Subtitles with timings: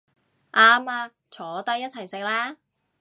[0.51, 2.57] 啱吖，坐低一齊食啦